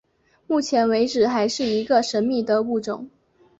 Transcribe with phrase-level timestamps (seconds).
[0.47, 3.07] 目前为止还是一个神秘的物种。